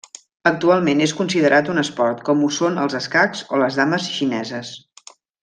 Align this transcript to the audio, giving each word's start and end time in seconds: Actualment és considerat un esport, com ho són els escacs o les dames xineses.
Actualment 0.51 1.03
és 1.05 1.11
considerat 1.19 1.69
un 1.73 1.81
esport, 1.81 2.23
com 2.31 2.41
ho 2.41 2.49
són 2.57 2.81
els 2.85 2.97
escacs 3.01 3.45
o 3.55 3.61
les 3.65 3.79
dames 3.83 4.09
xineses. 4.17 4.75